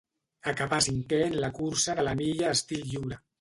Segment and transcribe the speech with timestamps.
[0.51, 3.21] Acabà cinquè en la cursa de la milla estil lliure.